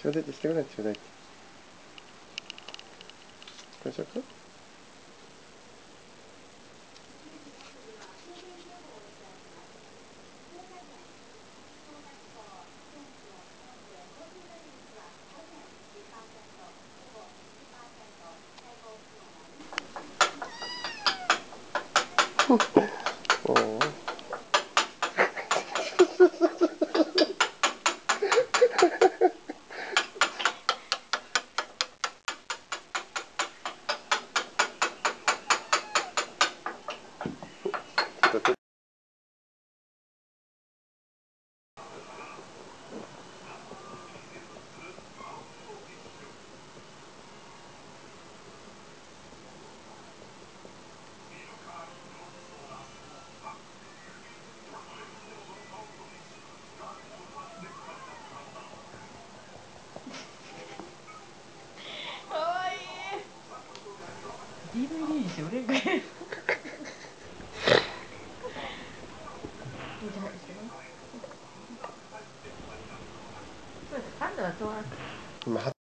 [0.00, 1.00] ちょうだいってしてくれちょうだいって。
[3.82, 4.20] これしようか
[23.44, 23.77] おお
[64.72, 70.28] DVD にして売れんかいじゃあ
[73.90, 74.16] そうです。
[74.18, 74.84] 今度はそう
[75.46, 75.77] 今